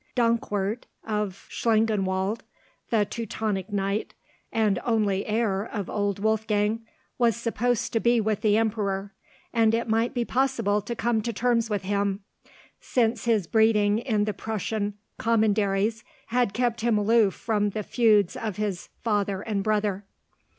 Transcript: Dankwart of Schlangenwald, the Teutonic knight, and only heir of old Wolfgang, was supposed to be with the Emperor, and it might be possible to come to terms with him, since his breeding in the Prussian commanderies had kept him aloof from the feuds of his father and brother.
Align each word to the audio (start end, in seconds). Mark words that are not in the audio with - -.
Dankwart 0.15 0.87
of 1.05 1.45
Schlangenwald, 1.51 2.39
the 2.89 3.05
Teutonic 3.05 3.71
knight, 3.71 4.15
and 4.51 4.79
only 4.83 5.27
heir 5.27 5.63
of 5.63 5.91
old 5.91 6.17
Wolfgang, 6.17 6.81
was 7.19 7.35
supposed 7.35 7.93
to 7.93 7.99
be 7.99 8.19
with 8.19 8.41
the 8.41 8.57
Emperor, 8.57 9.13
and 9.53 9.75
it 9.75 9.87
might 9.87 10.15
be 10.15 10.25
possible 10.25 10.81
to 10.81 10.95
come 10.95 11.21
to 11.21 11.31
terms 11.31 11.69
with 11.69 11.83
him, 11.83 12.21
since 12.79 13.25
his 13.25 13.45
breeding 13.45 13.99
in 13.99 14.23
the 14.23 14.33
Prussian 14.33 14.95
commanderies 15.19 16.03
had 16.29 16.51
kept 16.55 16.81
him 16.81 16.97
aloof 16.97 17.35
from 17.35 17.69
the 17.69 17.83
feuds 17.83 18.35
of 18.35 18.55
his 18.57 18.89
father 19.03 19.43
and 19.43 19.63
brother. 19.63 20.03